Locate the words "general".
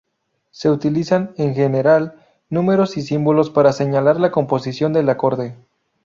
1.53-2.15